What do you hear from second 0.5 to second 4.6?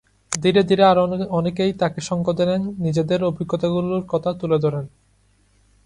ধীরে আরও অনেকেই তাঁকে সঙ্গ দেন, নিজেদের অভিজ্ঞতাগুলোর কথা তুলে